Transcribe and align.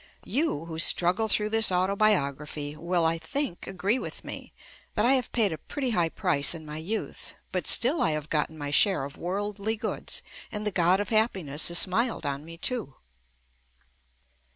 You, 0.25 0.65
who 0.65 0.79
struggle 0.79 1.27
through 1.27 1.49
this 1.49 1.71
autobiography, 1.71 2.75
will, 2.75 3.05
I 3.05 3.19
think, 3.19 3.67
agree 3.67 3.99
with 3.99 4.23
me 4.23 4.51
that 4.95 5.05
I 5.05 5.13
have 5.13 5.31
paid 5.31 5.53
a 5.53 5.59
pretty 5.59 5.91
high 5.91 6.09
price 6.09 6.55
in 6.55 6.65
my 6.65 6.77
youth, 6.77 7.35
but 7.51 7.67
still 7.67 8.01
I 8.01 8.09
have 8.09 8.27
gotten 8.31 8.57
my 8.57 8.71
share 8.71 9.03
of 9.03 9.15
worldly 9.15 9.75
goods 9.75 10.23
and 10.51 10.65
the 10.65 10.71
God 10.71 10.99
of 10.99 11.09
Happiness 11.09 11.67
has 11.67 11.77
smiled 11.77 12.25
on 12.25 12.43
me 12.43 12.57
too. 12.57 12.95